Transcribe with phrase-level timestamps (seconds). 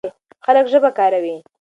[0.45, 1.35] خلک ژبه کاروي.